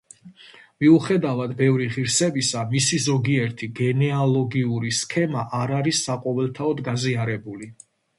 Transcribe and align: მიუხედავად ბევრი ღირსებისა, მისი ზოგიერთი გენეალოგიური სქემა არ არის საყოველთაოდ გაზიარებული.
მიუხედავად 0.83 1.51
ბევრი 1.57 1.83
ღირსებისა, 1.97 2.63
მისი 2.71 2.99
ზოგიერთი 3.03 3.69
გენეალოგიური 3.79 4.95
სქემა 5.01 5.45
არ 5.59 5.75
არის 5.81 6.01
საყოველთაოდ 6.09 6.83
გაზიარებული. 6.89 7.71